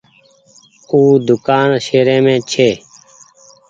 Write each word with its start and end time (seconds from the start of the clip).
او 0.91 0.99
دوڪآن 1.27 1.67
شهريم 1.87 2.25
ڇي۔ 2.51 2.69